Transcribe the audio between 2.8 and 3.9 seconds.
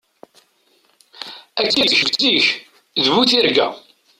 d bu tirga.